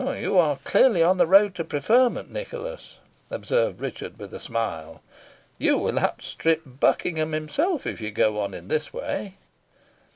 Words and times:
"You 0.01 0.39
are 0.39 0.57
clearly 0.63 1.03
on 1.03 1.17
the 1.17 1.27
road 1.27 1.53
to 1.53 1.63
preferment, 1.63 2.31
Nicholas," 2.31 2.97
observed 3.29 3.79
Richard, 3.81 4.17
with 4.17 4.33
a 4.33 4.39
smile. 4.39 5.03
"You 5.59 5.77
will 5.77 5.99
outstrip 5.99 6.63
Buckingham 6.65 7.33
himself, 7.33 7.85
if 7.85 8.01
you 8.01 8.09
go 8.09 8.39
on 8.39 8.55
in 8.55 8.67
this 8.67 8.91
way." 8.91 9.35